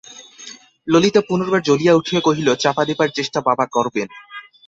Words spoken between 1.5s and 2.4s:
জ্বলিয়া উঠিয়া